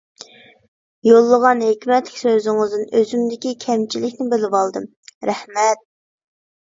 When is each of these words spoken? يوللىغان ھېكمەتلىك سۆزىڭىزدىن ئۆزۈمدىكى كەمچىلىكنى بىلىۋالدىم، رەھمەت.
يوللىغان 1.07 1.59
ھېكمەتلىك 1.65 2.15
سۆزىڭىزدىن 2.21 2.85
ئۆزۈمدىكى 2.99 3.51
كەمچىلىكنى 3.65 4.27
بىلىۋالدىم، 4.31 4.89
رەھمەت. 5.31 5.85